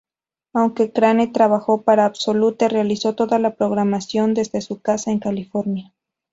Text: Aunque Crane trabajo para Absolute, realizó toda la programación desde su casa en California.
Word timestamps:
Aunque 0.53 0.91
Crane 0.91 1.27
trabajo 1.27 1.83
para 1.83 2.05
Absolute, 2.05 2.67
realizó 2.69 3.13
toda 3.13 3.37
la 3.37 3.53
programación 3.53 4.33
desde 4.33 4.61
su 4.61 4.81
casa 4.81 5.11
en 5.11 5.19
California. 5.19 5.93